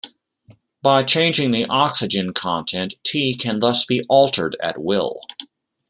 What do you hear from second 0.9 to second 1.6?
changing